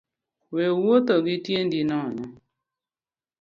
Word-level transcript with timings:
We 0.53 0.63
wuotho 0.81 1.15
gi 1.25 1.35
tiendi 1.45 1.79
nono 1.89 2.23